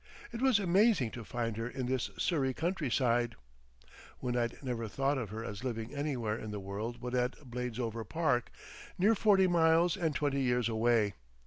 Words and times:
It 0.31 0.41
was 0.41 0.57
amazing 0.57 1.11
to 1.11 1.23
find 1.23 1.57
her 1.57 1.69
in 1.69 1.85
this 1.85 2.09
Surrey 2.17 2.55
countryside, 2.55 3.35
when 4.17 4.35
I'd 4.35 4.63
never 4.63 4.87
thought 4.87 5.19
of 5.19 5.29
her 5.29 5.45
as 5.45 5.63
living 5.63 5.93
anywhere 5.93 6.35
in 6.35 6.49
the 6.49 6.59
world 6.59 6.99
but 6.99 7.13
at 7.13 7.35
Bladesover 7.47 8.03
Park, 8.03 8.49
near 8.97 9.13
forty 9.13 9.45
miles 9.45 9.95
and 9.95 10.15
twenty 10.15 10.41
years 10.41 10.67
away. 10.67 11.13